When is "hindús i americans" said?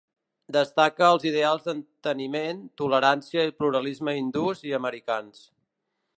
4.23-5.47